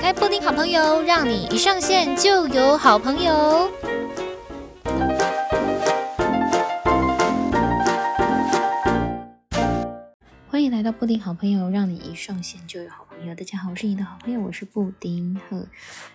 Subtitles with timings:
[0.00, 3.70] 开布丁好朋友，让你一上线就有好朋友。
[10.48, 13.34] 欢迎来到布丁好朋友，让你一上线就有好朋友。
[13.34, 15.66] 大家好，我是你的好朋友，我是布丁呵。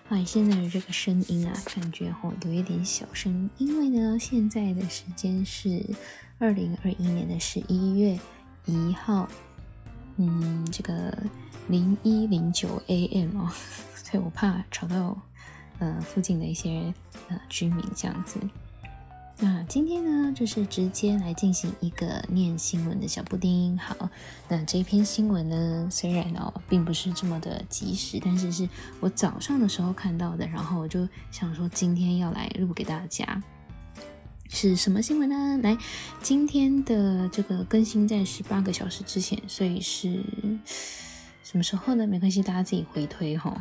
[0.10, 5.86] 哎，现在的这个声音啊，感觉吼有一点小声，因为呢，现在的时间是
[6.40, 8.18] 二零二一年的十一月
[8.66, 9.30] 一号，
[10.18, 11.16] 嗯，这个。
[11.68, 13.52] 零一零九 AM 哦，
[13.96, 15.18] 所以我怕吵到
[15.80, 16.94] 呃附近的一些
[17.30, 18.40] 呃居民这样子。
[19.38, 23.78] 那今天呢，就是直接来进行一个念新闻的小布丁。
[23.78, 24.10] 好，
[24.48, 28.70] 那这篇新闻呢，虽然哦并不是这么的及时，但是是
[29.02, 33.44] 我早上的时候看到的，然后我就想说今天要来录给大家。
[34.48, 35.60] 是什么新闻呢？
[35.62, 35.78] 来，
[36.22, 40.24] 今天的这个更新在十八个小时之前，所以是。
[41.46, 42.08] 什么时候呢？
[42.08, 43.56] 没关系，大家自己回推哈。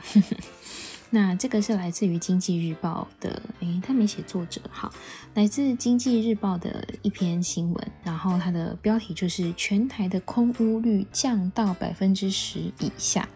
[1.10, 4.90] 那这个是来自于《经济日报》的，诶，他没写作者，好，
[5.34, 13.28] 来自《经济日报》的一篇新闻，然后它的标题就是“全台的空屋率降到百分之十以下”。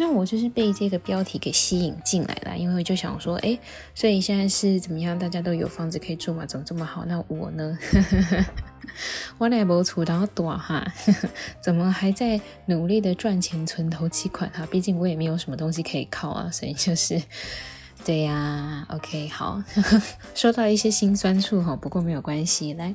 [0.00, 3.58] 那我就是被这个标题给吸引进来了，因为我就想说，诶，
[3.96, 5.18] 所以现在是怎么样？
[5.18, 6.46] 大家都有房子可以住嘛？
[6.46, 7.04] 怎么这么好？
[7.04, 7.76] 那我呢？
[9.38, 10.84] 我也没厝，然后多哈，
[11.62, 14.66] 怎么还在努力的赚钱存头期款哈？
[14.70, 17.22] 毕竟我也没有什么东西可以靠啊，所以就是，
[18.04, 19.62] 对呀、，OK，好，
[20.34, 22.94] 说到一些心酸处哈，不过没有关系，来。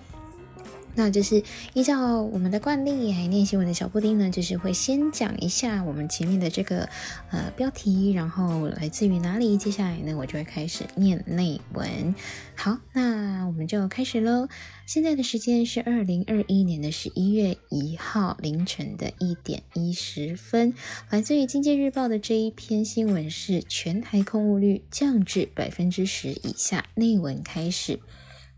[0.96, 6.88] 那就是依照我们的惯例，还念新闻的小布丁呢，就是会先讲一下我们前面的这个
[7.32, 9.58] 呃标题，然后来自于哪里。
[9.58, 12.14] 接下来呢，我就会开始念内文。
[12.56, 14.48] 好，那我们就开始喽。
[14.86, 20.74] 现在的时间是二零二一年的十一月一号凌晨的一点一十分。
[21.10, 26.86] 来自于经济日报的这一篇新闻是全台空屋率降至百分之十以下。
[26.96, 28.00] 内文开始。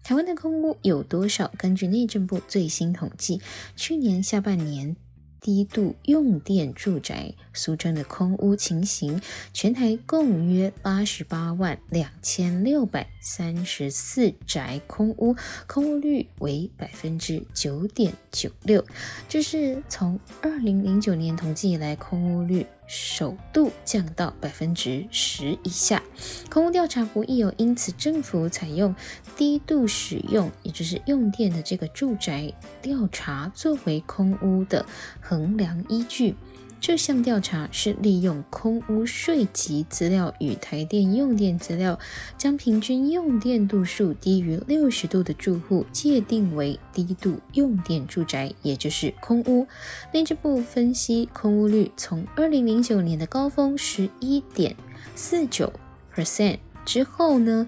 [0.06, 1.52] 台湾的空屋有多少？
[1.58, 3.42] 根据内政部最新统计，
[3.76, 4.96] 去年下半年
[5.42, 9.20] 低度用电住宅，俗称的空屋情形，
[9.52, 18.86] 全台共约八十八万两千六百三十四宅空屋，空屋率为百分之九点九六，
[19.28, 22.68] 这是从二零零九年统计以来空屋率。
[22.88, 26.02] 首度降到百分之十以下，
[26.50, 28.96] 空屋调查不易有，因此政府采用
[29.36, 34.86] 低度使用，也就是用电的这个住宅调查作为空屋的
[35.20, 36.36] 衡量依据。
[36.82, 41.98] 这项调查是利用空屋税籍资料与台电用电资料，
[42.38, 49.68] 将平均用电度数低于六十度的住户界定为低度用电住宅，也就是空屋。
[50.14, 54.76] 内政部分析，空屋率从二零零九年的高峰十一点
[55.16, 55.74] 四九
[56.14, 57.68] percent 之后呢，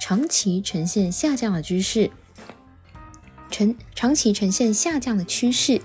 [0.00, 2.10] 长期呈现下降的趋势，
[3.50, 5.82] 呈长期呈现下降的趋势。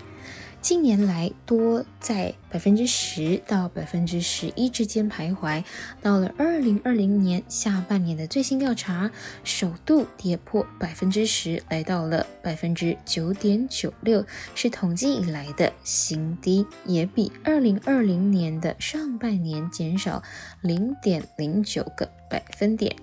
[0.62, 5.64] 近年来多在百分之十到百分之十一之间徘徊，
[6.02, 9.10] 到了二零二零年下半年的最新调查，
[9.44, 14.24] 首度跌破百分之十，来到了百分之九点九六，
[14.54, 20.22] 是统计以来的新低，也比二零二零年的上半年减少
[20.62, 22.96] 零点零九个百分点。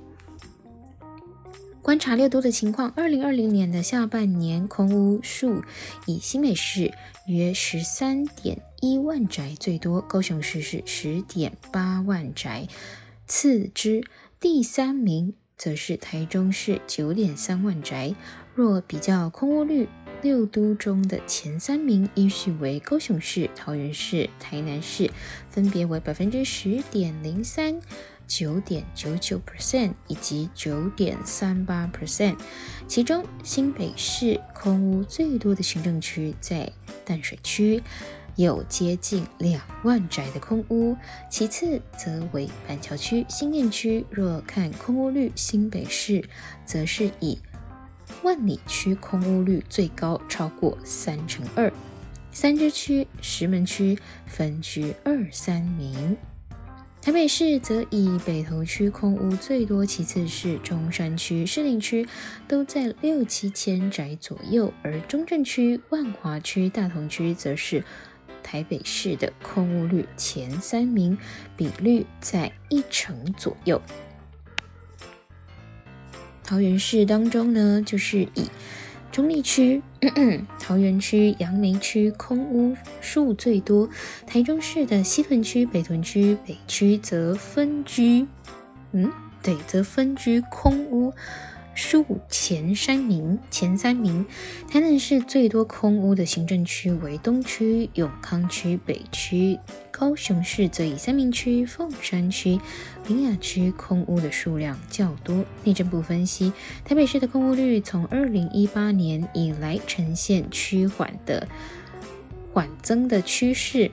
[1.88, 5.62] 观察六都的情况，二零二零年的下半年空屋数
[6.04, 6.92] 以新北市
[7.26, 12.68] 约十三点一万宅最多，高雄市是十点八万宅，
[13.26, 14.04] 次之，
[14.38, 18.14] 第三名则是台中市九点三万宅。
[18.54, 19.88] 若比较空屋率，
[20.20, 25.10] 六都中的前三名依序为高雄市、桃园市、台南市，
[25.48, 27.80] 分别为百分之十点零三。
[28.28, 32.36] 九点九九 percent 以及九点三八 percent，
[32.86, 36.70] 其中新北市空屋最多的行政区在
[37.04, 37.82] 淡水区，
[38.36, 40.94] 有接近两万宅的空屋，
[41.30, 44.04] 其次则为板桥区、新店区。
[44.10, 46.22] 若看空屋率，新北市
[46.66, 47.38] 则是以
[48.22, 51.72] 万里区空屋率最高，超过三成二，
[52.30, 56.16] 三芝区、石门区分居二三名。
[57.08, 62.06] 台北市则以北投区空屋最多，其次是中山区、士林区，
[62.46, 67.82] 都在六七千宅左右，而中正区、万华区、大同区则是
[68.42, 71.16] 台北市的空屋率前三名，
[71.56, 73.80] 比率在一成左右。
[76.44, 78.50] 桃园市当中呢，就是以
[79.10, 79.82] 中立区、
[80.58, 83.88] 桃园区、杨梅区空屋数最多，
[84.26, 88.26] 台中市的西屯区、北屯区、北区则分居，
[88.92, 89.10] 嗯，
[89.42, 91.12] 对，则分居空屋。
[91.78, 94.26] 数前三名，前三名，
[94.68, 99.56] 台南市最多空屋的行政区为东区、永康区、北区，
[99.92, 102.58] 高雄市则以三民区、凤山区、
[103.06, 105.44] 林雅区空屋的数量较多。
[105.62, 106.52] 内政部分析，
[106.84, 111.46] 台北市的空屋率从二零一八年以来呈现趋缓的
[112.52, 113.92] 缓增的趋势，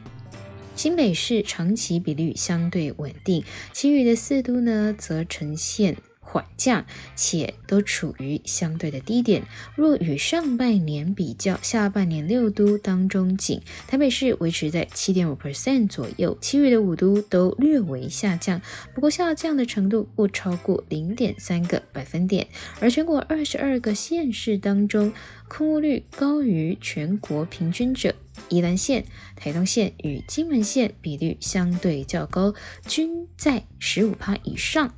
[0.76, 5.96] 新北市长期比率相对稳定，其余的四都呢则呈现。
[6.28, 6.84] 缓降，
[7.16, 9.44] 且都处于相对的低点。
[9.76, 18.60] 若与上半年比较，下半年六都当中仅台北市维持在七点五 percent 左右，其余的五都都略微下降，
[18.94, 22.48] 不过下降的程度不超过零点三个百分点。
[22.80, 25.14] 而全国二十二个县市当中，
[25.48, 28.16] 空屋率高于全国平均者，
[28.50, 29.06] 宜兰县、
[29.36, 32.56] 台东县与金门县比率相对较高，
[32.88, 34.96] 均在十五趴以上。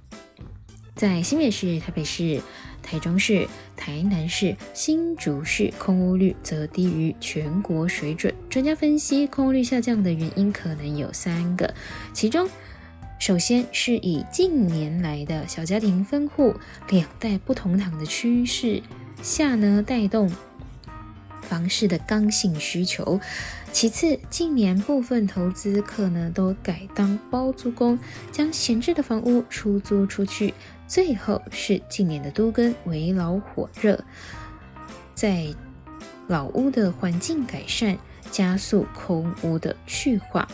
[0.97, 2.41] 在新北市、台北市、
[2.81, 8.33] 台中市、台南市、新竹市，空屋率则低于全国水准。
[8.49, 11.71] 专家分析，空屋率下降的原因可能有三个，
[12.13, 12.49] 其中，
[13.19, 16.55] 首先是以近年来的小家庭分户、
[16.89, 18.81] 两代不同堂的趋势
[19.21, 20.31] 下呢，带动
[21.43, 23.19] 房市的刚性需求。
[23.71, 27.99] 其次，近年部分投资客呢都改当包租公，
[28.31, 30.55] 将闲置的房屋出租出去。
[30.87, 33.99] 最后是近年的都更为老火热，
[35.13, 35.45] 在
[36.27, 37.97] 老屋的环境改善，
[38.31, 40.47] 加速空屋的去化。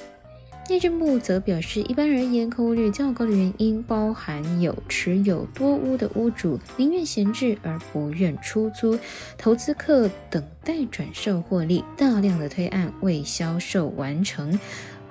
[0.70, 8.98] 内政部则表示，一般而言，空屋率较高的原因包含有持有多屋的屋主宁愿闲置而不愿出租，
[9.38, 14.60] 投资客等待转售获利，大量的推案未销售完成，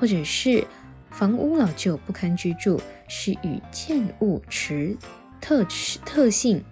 [0.00, 0.66] 或者是。
[1.10, 2.80] 房屋老旧不堪居住，
[3.14, 4.96] 是与建物持
[5.38, 6.64] 特持特性。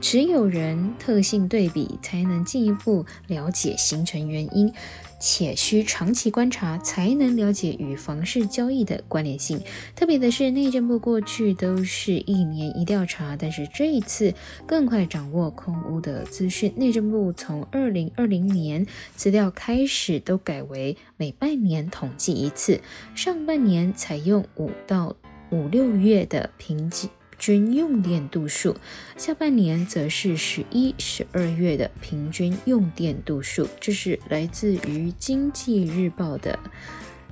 [0.00, 4.72] 持有人特性对比，才能进一步了解形成原因，
[5.18, 9.60] 且需长期观察，才能了解与房市交易的关联性。
[9.96, 14.32] 特别的是，内政部过去都是一年一调查，但是这一次
[14.66, 16.72] 更快掌握空屋的资讯。
[16.76, 18.86] 内政部从二零二零年
[19.16, 22.80] 资料开始都改为每半年统计一次，
[23.14, 25.16] 上半年采用五到
[25.50, 27.10] 五六月的平均。
[27.38, 28.76] 均用电度数，
[29.16, 33.68] 下半年则是十一、十二月的平均用电度数。
[33.80, 36.58] 这是来自于《经济日报》的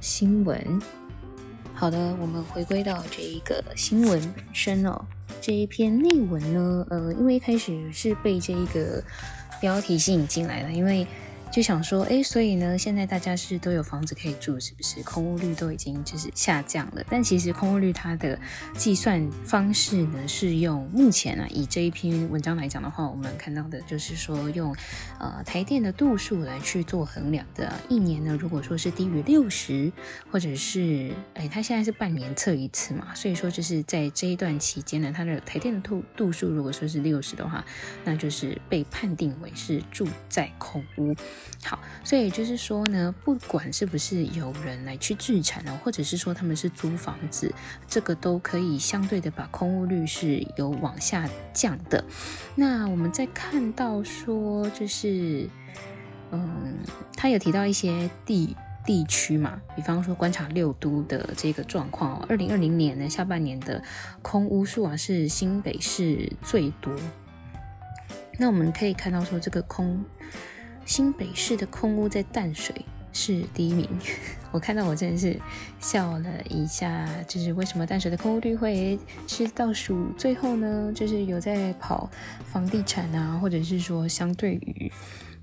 [0.00, 0.80] 新闻。
[1.74, 5.04] 好的，我们回归到这一个新闻本身哦。
[5.40, 9.02] 这一篇内文呢，呃，因为一开始是被这一个
[9.60, 11.06] 标题吸引进来的，因为。
[11.50, 15.02] 就想说，哎，所以呢，现在大家是都有房子可以住，是不是？
[15.04, 17.02] 空屋率都已经就是下降了。
[17.08, 18.38] 但其实空屋率它的
[18.76, 24.76] 计算方式呢，是用目前啊，以这一篇文章来讲的话，我们看到的就是说用
[25.18, 27.72] 呃台电的度数来去做衡量的。
[27.88, 29.90] 一年呢，如果说是低于六十，
[30.30, 37.64] 或者是哎，它现在是半年测一次嘛，所以说就是在这一段期间呢，它的台电的度度数如果说是六十的话，
[38.04, 41.14] 那就是被判定为是住在空屋。
[41.64, 47.52] 好，所以就是说呢，不管是不是有人来去置产呢，或者是说他们是租房子，
[47.88, 52.04] 这个都可以相对的把空屋率是有往下降的。
[52.54, 55.48] 那我们再看到说，就是
[56.30, 56.78] 嗯，
[57.16, 63.82] 他有提到一些地地区嘛，比方说观察六都的这个状况哦，二零二零年呢下半年的
[64.22, 66.94] 空屋数啊是新北市最多。
[68.38, 70.04] 那我们可以看到说这个空。
[70.86, 72.72] 新北市的空屋在淡水
[73.12, 73.88] 是第一名，
[74.52, 75.36] 我看到我真的是
[75.80, 77.08] 笑了一下。
[77.26, 80.92] 就是为什么淡水的空屋率会是倒数最后呢？
[80.94, 82.08] 就是有在跑
[82.44, 84.92] 房地产啊，或者是说相对于，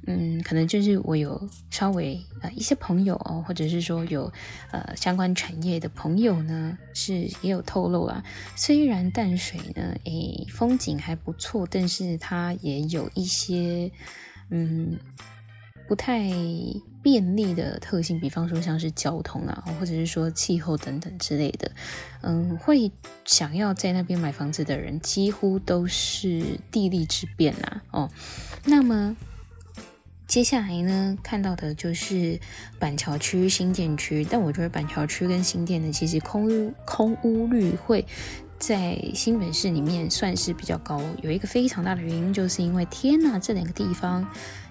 [0.08, 4.32] 嗯，可能就是我有稍微呃一些朋友哦，或者是说有
[4.72, 8.24] 呃相关产业的朋友呢，是也有透露啊。
[8.56, 13.92] 虽然淡水呢，诶风景还不错，但是它也有一些
[14.50, 15.00] 嗯。
[15.86, 16.24] 不太
[17.04, 21.70] 便利的特性，比方说像是交通啊，或者是说气候等等之类的，
[22.22, 22.90] 嗯，会
[23.26, 27.84] 想要在那边买房子的人，几乎都是地利之便啊。
[27.92, 28.10] 哦，
[28.64, 29.16] 那么
[30.26, 32.40] 接下来呢，看到的就是
[32.80, 38.06] 板桥区、新店区，但我觉得板桥区跟新店的其实空空屋率会
[38.66, 44.26] 在新北市里面算是比较高，有一个非常大的原因，就是因为天呐，这两个地方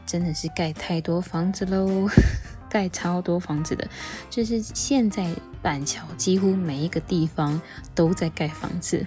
[0.06, 2.08] 真的是盖太多房子喽，
[2.70, 3.86] 盖超多房子的，
[4.30, 5.30] 就是现在
[5.60, 7.60] 板桥几乎每一个地方
[7.94, 9.06] 都在盖房子。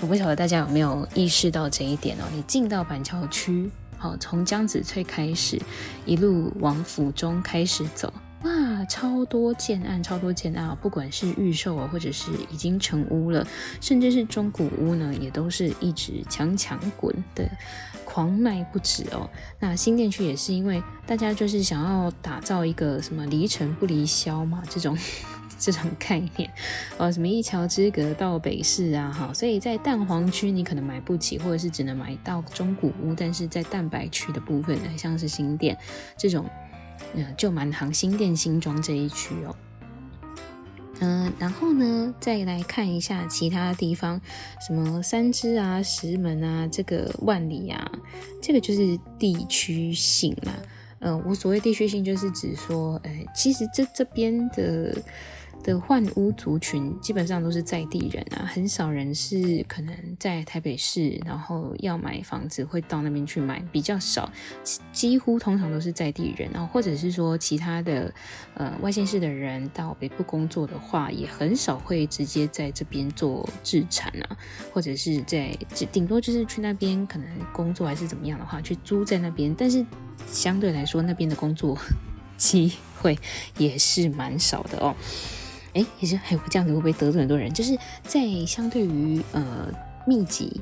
[0.00, 2.24] 我不晓得大家有没有意识到这一点哦？
[2.34, 5.62] 你进到板桥区，好，从江子翠开始，
[6.04, 8.12] 一路往府中开始走。
[8.44, 13.44] 哇，超多建案，超多建案，不管是预售啊，或者是已经成屋了，
[13.80, 17.50] 甚至是中古屋呢，也都是一直强强滚的
[18.04, 19.28] 狂卖不止哦。
[19.58, 24.96] 那新店区也是因为大家就是想要打造一个什么离城不离销嘛，这种
[25.58, 26.48] 这种概念
[26.96, 35.76] 哦，什么一桥之隔到北市啊，哈，所以在蛋黄区你可能买不起，或者是只能买到中古屋，但是在蛋白区的部分呢，像是新店
[36.16, 36.48] 这种。
[37.14, 39.56] 嗯，就蛮行新店新庄这一区哦。
[41.00, 44.20] 嗯、然后呢，再来看一下其他地方，
[44.66, 47.90] 什么三芝啊、石门啊、这个万里啊，
[48.42, 50.52] 这个就是地区性啦。
[51.00, 54.96] 嗯、呃，我所谓地区性，就是指说，哎，其实这这边的。
[55.62, 64.30] 的换屋族群基本上都是在地人啊，很少人是可能在台北市，然后要买房子会到那边去买，比较少，
[64.92, 68.12] 几乎通常都是在地人，然后或者是说其他的
[68.54, 74.36] 呃外县市的人到北部工作的话，也很少会直接在这边做置产啊，
[74.72, 75.56] 或者是在
[75.92, 79.84] 顶多就是去那边可能工作还是怎么样的话，去租在那边，但是
[80.26, 81.76] 相对来说那边的工作
[82.38, 83.18] 机会
[83.58, 84.94] 也是蛮少的哦。
[85.74, 87.52] 哎，也是，还有这样子会不会得罪很多人？
[87.52, 89.68] 就是在相对于呃
[90.06, 90.60] 密集。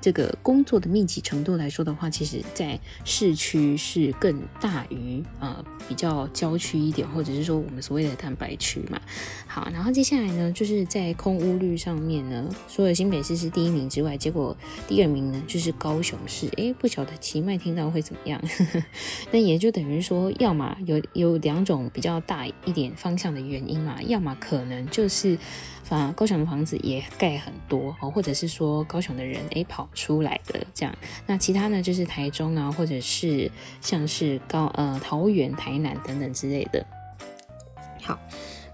[0.00, 9.00] 这个工作的密集程度来说的话，其实在市区是更大于呃比较郊区一点，或者是说我们所谓的蛋白区嘛。
[9.46, 16.48] 好，然后接下来呢，就是在空屋率上面呢，除了新北市是第一名之外，结果第二名呢就是高雄市。
[16.56, 18.40] 哎，不晓得奇迈听到会怎么样？
[19.32, 25.36] 那也就等于说，要么有有两种比较大一点方向的原因嘛，要么可能就是。
[25.88, 30.92] 反而，高雄的房子也盖很多哦，或者是说高雄的人诶跑出来的这样，
[31.26, 33.48] 那其他呢就是台中啊，或者是
[33.80, 36.84] 像是高呃桃园、台南等等之类的。
[38.02, 38.18] 好。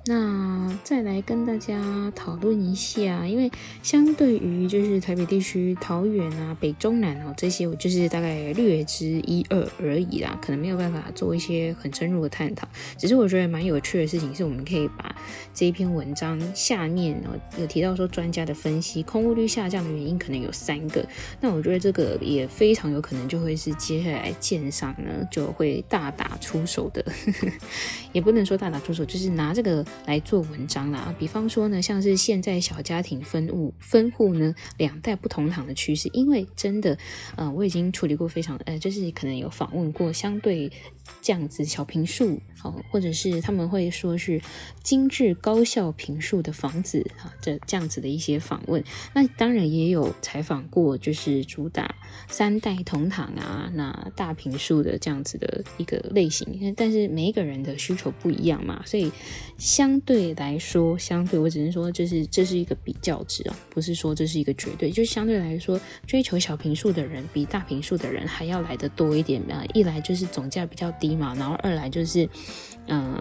[0.05, 3.49] 那再来跟大家讨论一下，因为
[3.85, 12.67] 相对于就是台北地区、桃园啊、北中南哦这些，我就是大概略知一二而已啦，可能没有办法做一些很深入的探讨。
[12.99, 15.15] 只是我觉得蛮有趣的事情是，我们可以把
[15.55, 21.07] 这一篇文章下面哦有提到说专家的分析，空屋率下降的原因可能有三个。
[21.41, 27.53] 那我觉得这个也非常有可能就会是接下来建商呢就会大打出手的，呵呵
[28.13, 29.87] 也不能说大打出手，就是拿这个。
[30.07, 36.99] 来做文章啦，比方说呢，像是现在小家庭分屋分户呢，两代不同堂的趋势，因为真的，
[37.37, 40.71] 呃，我已经处理过非常，呃，就是可能有访问过相对
[41.21, 44.41] 这样子小平数，好，或者是他们会说是
[44.83, 51.93] 精致高效平数的房子，啊，这这样子的一些访问，那当然也有采访过，就是主打
[52.29, 59.11] 三代同堂啊，那大平数的这样子的一个类型，但是每一个人的需求不一样嘛，所以。
[59.59, 64.91] 相对来说，相对我只能说，这是这是一个比较值哦，不是说这是一个绝对。
[64.91, 69.65] 就相对来说，追求小平数的人比大平数的人还要来的多一点啊。
[69.73, 72.29] 一来就是总价比较低嘛，然后二来就是，
[72.87, 73.19] 嗯、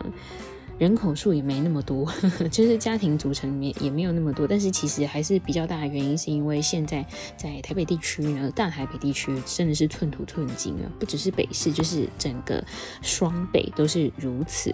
[0.78, 2.12] 人口数也没那么多，
[2.52, 4.48] 就是家庭组成里面也没有那么多。
[4.48, 7.06] 但是其实还是比较大的原因，是因为现在
[7.38, 12.64] 在台北地区呢，大台北地区真的是寸土寸金啊，不只是北市，就是整个
[13.02, 14.74] 双北都是如此。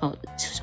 [0.00, 0.16] 哦，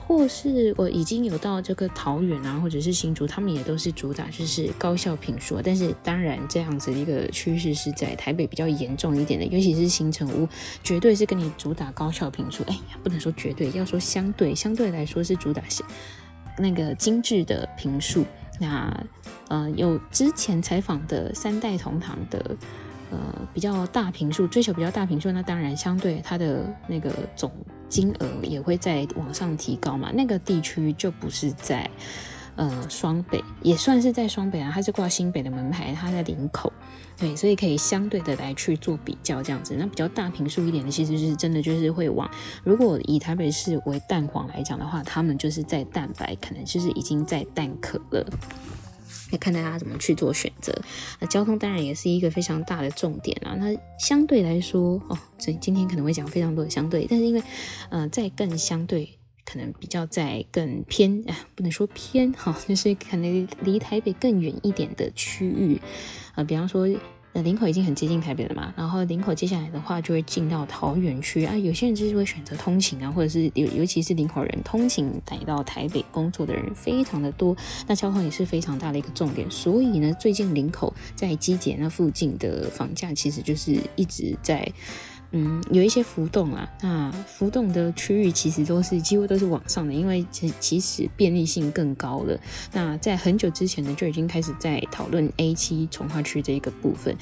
[0.06, 10.48] 或是我已经有到这个桃园啊，或者是新竹，他们也都是主打就是高效评数，但是当然这样子的一个趋势是在台北比较严重一点的，尤其是新城屋，
[10.84, 12.64] 绝对是跟你主打高效评数。
[12.68, 15.84] 哎，不能说绝对，要说相对，相对来说是主打是
[16.58, 18.26] 那个精致的评数。
[18.60, 19.06] 那
[19.48, 22.56] 呃，有之前采访的三代同堂的。
[23.12, 23.18] 呃，
[23.54, 27.52] 比较大坪数，追求比较大坪数，那当然相对它的那个总
[27.90, 30.12] 金额也会在往上提高嘛。
[30.14, 31.90] 那个地区就不是在
[32.56, 36.72] 呃双北，也算是在双北啊，它是挂新北的门牌，它在林口，
[37.18, 39.76] 对，所以可以相对的来去做比较这样子。
[39.78, 42.30] 那比较大坪数一点的，其实是真的就是会往，
[42.64, 48.26] 如果以台北市为蛋黄来讲的话，他们就是在蛋白，可能就是已经在蛋壳了。
[49.32, 50.74] 要看大家怎么去做选择。
[51.20, 53.56] 那交通当然也是一个非常大的重点啊。
[53.60, 57.42] 那相对来说，哦，所以今天可能会讲非常多的相对，但是因为，
[57.90, 59.10] 呃，在更相对
[59.44, 65.76] 可能比较在更偏，哎，不能说偏哈， 就是可能离台北更远一点的区域，
[66.34, 66.88] 啊、呃，比方说。
[67.34, 71.56] 那林口已经很接近台北了嘛，然后林口接下来的话就会进到桃园区啊。
[71.56, 77.56] 有些人就是会选择通勤啊，或者是尤尤其是林口人通勤来到台北工作的人非常的多，
[77.88, 79.50] 那交通也是非常大的一个重点。
[79.50, 84.70] 所以呢，最近林口在基捷那附近的房价其实就是一直在。
[85.34, 92.38] 嗯，有一些浮动啊，那浮动的区域其实都是几乎都是往上的，因为其其实便利性更高了。
[92.74, 97.16] 那在很久之前呢，就已经开始在讨论 A 七重化区这一个部分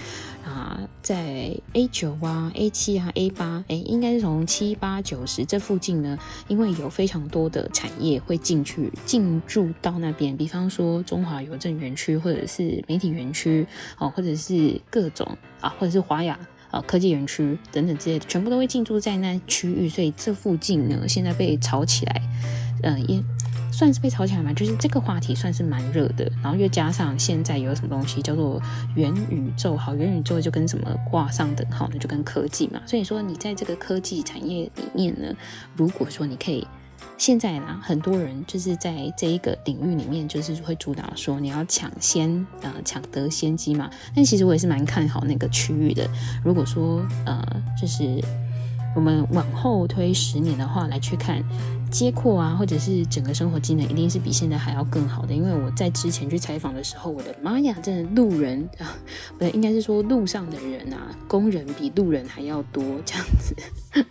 [0.44, 13.68] 啊，在 A 九啊、A 七啊、A 八，哎，应该是从七八九十这附近呢，因为有非常多的产业会进去进驻到那边，比方说中华邮政园区，或者是媒体园区，
[14.00, 16.40] 哦，或者是各种啊，或者是华雅。
[16.72, 22.22] 啊，科技园区等等之类的，全部都会进驻在那区域，所以这附近呢，现在被炒起来，
[22.84, 23.24] 呃，也
[23.72, 26.32] 算是被炒起来嘛，就是这个话题算是蛮热的。
[26.44, 28.62] 然后又加上现在有什么东西叫做
[28.96, 31.98] 元宇宙，好，元宇宙就跟什么挂上等号呢？
[32.00, 32.80] 就跟科技嘛。
[32.86, 35.36] 所以说，你在这个科技产业里面呢，
[35.76, 36.68] 如果说你可以。
[37.18, 43.90] 现在啦，很多人就是在这一个领域里面，就是会主打说你要抢先，呃，抢得先机嘛。
[44.16, 46.10] 但其实我也是蛮看好那个区域的。
[46.44, 47.44] 如果说，呃，
[47.80, 48.24] 就是
[48.96, 51.44] 我们往后推十年的话来去看。
[51.92, 55.34] 街廓啊，或者是整个生活机能，一定是比现在还要更好的。
[55.34, 58.98] 因为我在之前去采访的时候，我的妈呀，真的路人啊，
[59.34, 63.56] 不对，应该是说路上的人啊，工人比路人还要多，这样子。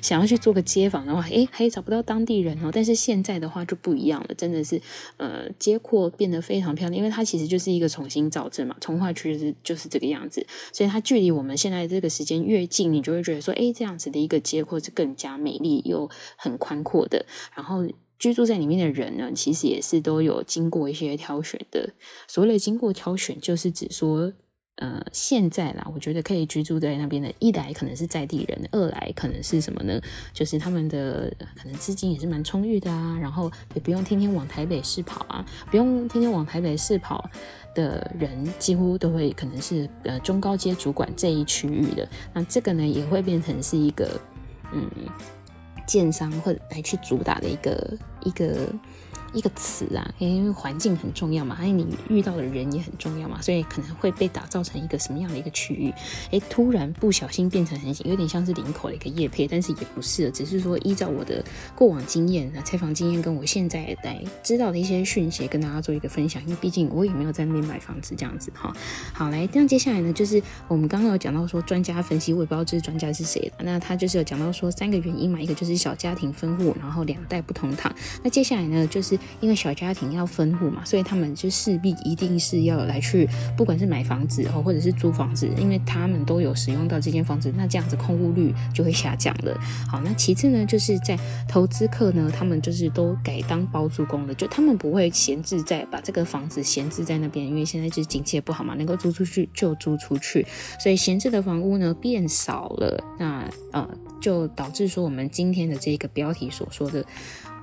[0.00, 2.70] 想要去做个街访的话，诶，还找不到当地人哦。
[2.72, 4.80] 但是现在的话就不一样了，真的是，
[5.16, 17.24] 呃，街廓变得非常漂亮，因为它其实就是一个重新造镇嘛，重化区是就是这个样子，所以它距离我们现在这个时间越近，你就会觉得说，诶，这样子的一个街廓是更加美丽又很宽阔的，
[17.54, 17.86] 然后
[18.18, 21.90] 居住在里面的人呢，其实也是都有经过一些挑选的。
[22.26, 24.32] 所谓的经过挑选，就是指说，
[24.76, 30.00] 呃，现在啦，我觉得可以居住在那边的，一来可能是在地人，二来可能是什么呢？
[30.32, 37.30] 就是他们的可能资金也是蛮充裕的啊，然后也不用天天往台北市跑啊，不用天天往台北市跑
[37.74, 42.08] 的人，几乎都会可能是呃中高阶主管这一区域的。
[42.32, 44.20] 那这个呢，也会变成是一个
[44.72, 44.90] 嗯。
[45.88, 48.68] 建商或者来去主打的一个一个
[49.32, 55.92] 一个词啊，因为环境很重要嘛，还有你遇到的人也很重要嘛，所以可能会被打造成一个什么样的一个区域？
[56.30, 66.42] 哎，突然不小心变成很有点像是领口的一个叶配，但是也不是，只是说依照我的过往经验啊，采访经验跟我现在来知道的一些讯息，跟大家做一个分享。
[66.44, 68.72] 因为毕竟我也没有在那边买房子这样子哈。
[69.12, 77.92] 好，来，这样接下来呢，就是我们刚刚有讲到说专家分析，我也不知道这是专家是谁的，那他就是有讲到说三个原因嘛，一个就是小家庭分户，然后两代不同堂。
[78.22, 89.58] 那接下来呢，就是因为小家庭要分户嘛，所以他们就势必一定是要来去，不管是买房子哦，或者是租房子，因为他们都有使用到这间房子，那这样子空屋率就会下降了。
[89.90, 100.46] 好，那其次呢，就是在投资客呢，他们就是都改当包租公了，就他们不会闲置在把这个房子闲置在那边，因为现在就是景气也不好嘛，能够租出去就租出去，
[100.80, 103.88] 所以闲置的房屋呢变少了，那呃
[104.20, 107.04] 就导致说我们今天的这个标题所说的。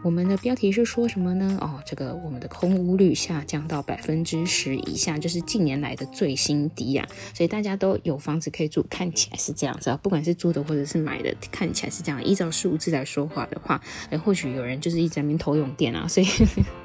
[0.06, 1.58] 我们的标题是说什么呢？
[1.60, 7.08] 哦，这个我们的空屋率下降到百分之十以下，就是近年来的最新低、啊。
[7.34, 10.00] 所以大家都有房子可以住，看起来是这样子啊。
[10.04, 12.24] 不管是租的或者是买的，看起来是这样。
[12.24, 16.08] 依照数字来说话的话，哎，或许有人就是一直在那边偷用电啊。
[16.08, 16.28] 所以，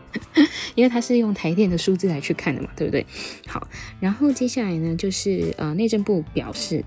[0.74, 3.04] 因为他是用台电的数字来去看的嘛，对不对？
[3.46, 3.68] 好，
[4.00, 6.82] 然后接下来呢，就是呃，内政部表示。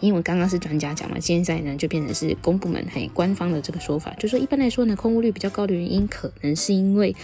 [0.00, 7.14] 因为刚刚是专家讲嘛，现在呢就变成是公部门很官方的这个说法，就说一般来说呢，空屋率比较高的原因，可能是因为，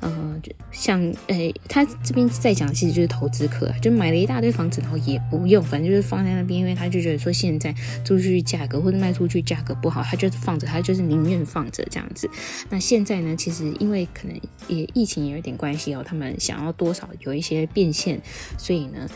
[0.00, 12.28] 呃，像诶，他这边在讲，其实就是投资客啊，就买了一大堆房子，然后也不用，反正就是放在那边，因为他就觉得说现在租出去价格或者卖出去价格不好，他就是放着，他就是宁愿放着这样子。
[12.70, 18.20] 那现在呢，其实因为可能也疫情也有点关系哦，他们想要多少有一些变现，
[18.56, 19.08] 所以呢。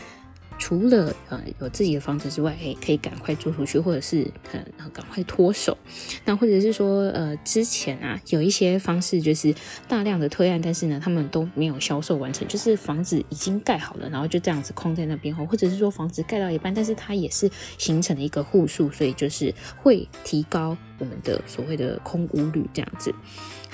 [0.57, 5.77] 除了呃有自己的房子之外，可以赶快租出去，或者是呃赶快脱手。
[6.25, 9.53] 那或者是说，呃，之前啊有一些方式就是
[9.87, 23.13] 大量的推案，但是呢他们都没有销售完成，就是房子已经盖好了，然后就这样子空在那边，或者是说房子盖到一半，但是它也是形成了一个户数，所以就是会提高我们的所谓的空屋率这样子。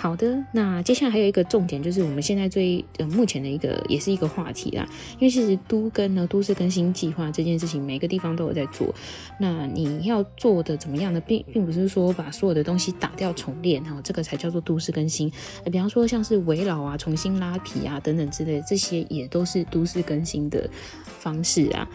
[0.04, 4.86] 好的，那接下来还有一个重点，就是我们现在最呃目前的一个也是一个话题啦。
[5.13, 8.94] 因为其实都更呢，都市更新计划这件事情，每个地方都有在做。
[9.39, 11.22] 那你要做的怎么样呢？
[11.22, 15.32] 并并不是说把所有的东西打掉重练，然后这个才叫做都市更新。
[15.72, 20.70] 比方说像是围绕啊、重新拉皮啊等等之类，这些也都是都市更新的
[21.18, 21.88] 方式啊。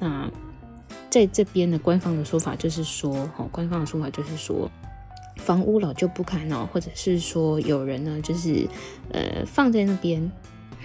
[0.00, 0.28] 那
[1.08, 4.68] 在这边的官方的说法就是说，哈，官方的说法就是说。
[5.36, 8.66] 房屋老旧不堪哦，或者是说有人呢，就是
[9.10, 10.30] 呃放在那边，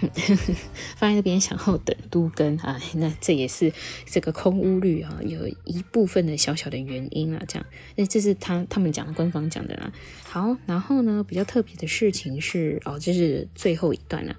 [0.96, 3.72] 放在那边想要等都跟啊，那这也是
[4.06, 9.92] 这个空屋率啊有一部分的小小的原因啊，这样，那这是他他们讲的官方讲的啦。
[10.24, 14.36] 好，然后呢，比较特别的事情是哦，这是最后一段了。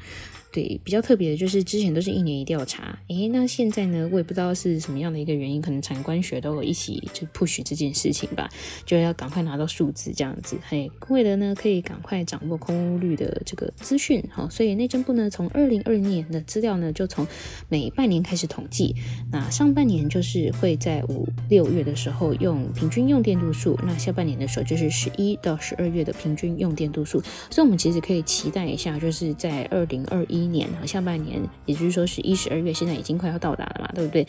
[0.51, 8.49] 对，比较特别的就是之前都是一年一调查，诶，那现在呢，我也不知道是什么样的一个原因，可能产官学都有一起就 push 这件事情吧，
[8.83, 17.27] 就要赶快拿到数字这样子，嘿，为了呢可以赶快掌握空屋率的这个资讯，好，所以内政部呢从二零二零年的资料呢就从
[17.67, 18.95] 每半年开始统计，
[19.31, 30.38] 那上半年就是会在五六月的时候用平均用电度数，那下半年的时候就是十一到十二月的平均用电度数，所以我们其实可以期待一下，就是在二零二一。
[30.39, 34.25] 一年和下半年，也就是说是一十二月，现在已经快要到达了嘛，对不对？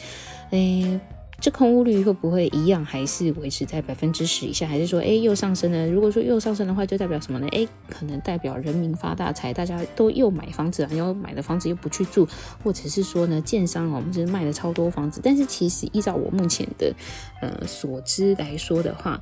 [0.51, 1.01] 诶，
[1.41, 5.89] 这空屋率会不会一样，还是维持在百分之十以下，还是说，诶又上升了？
[5.89, 7.49] 如果说又上升的话，就代表什么呢？
[7.53, 12.29] 诶，可能代表人民发大财，大家都又买房子，然后买的房子又不去住，
[12.63, 16.93] 或者是说呢，建商哦，我们只是卖了超多房子，但是其实依照我目前的
[17.41, 19.19] 呃所知来说的话。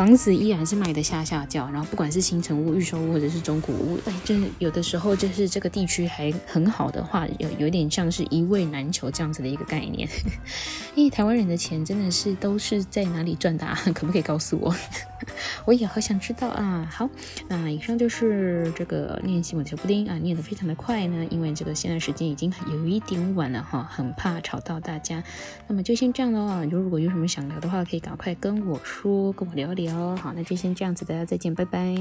[0.00, 10.08] 房子依然是卖得下下轿，然后不管是新成屋、预售屋或者是中古屋，哎，就是有的时候就是这个地区还很好的话，有有点像是一位难求这样子的一个概念。
[10.94, 13.78] 因 为台湾人的钱真的是都是在哪里赚的啊？
[13.92, 14.74] 可不可以告诉我？
[15.66, 16.88] 我也好想知道啊。
[16.90, 17.06] 好，
[17.46, 25.22] 那以上就是这个念新闻小布丁啊，念得非常的快呢，因为这个现在时间已经有一点晚了哈，很怕吵到大家。
[25.68, 29.89] 那么就先这样的话，如果有什么想聊的话，可以赶快跟我说，跟我聊聊。
[29.94, 31.94] 哦好，那就先这样子，大家再见，拜拜。